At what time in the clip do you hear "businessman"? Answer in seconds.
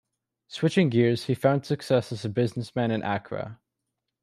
2.29-2.89